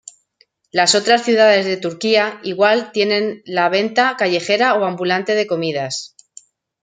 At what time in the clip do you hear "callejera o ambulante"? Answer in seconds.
4.17-5.35